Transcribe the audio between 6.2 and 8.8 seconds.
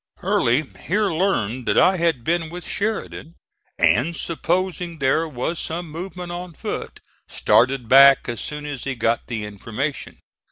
on foot, started back as soon